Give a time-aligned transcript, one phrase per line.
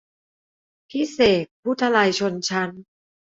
[0.89, 2.69] พี่เสกผู้ทลายชนชั้น